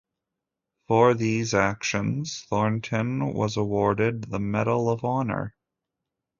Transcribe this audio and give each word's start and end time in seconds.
For 0.87 1.13
these 1.13 1.53
actions, 1.53 2.43
Thornton 2.49 3.35
was 3.35 3.55
awarded 3.55 4.23
the 4.23 4.39
Medal 4.39 4.89
of 4.89 5.05
Honor. 5.05 5.53